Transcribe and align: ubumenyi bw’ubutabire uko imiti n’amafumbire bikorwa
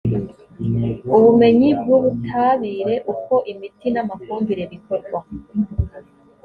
ubumenyi 1.15 1.69
bw’ubutabire 1.79 2.95
uko 3.13 3.33
imiti 3.51 3.87
n’amafumbire 3.91 4.63
bikorwa 4.73 5.19